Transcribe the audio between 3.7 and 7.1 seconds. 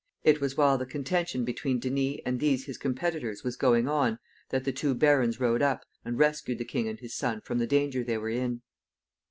on, that the two barons rode up, and rescued the king and